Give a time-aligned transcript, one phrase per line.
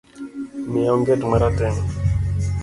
[0.71, 1.77] Miya onget marateng